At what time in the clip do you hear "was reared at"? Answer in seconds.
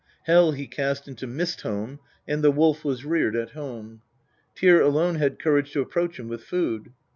2.83-3.51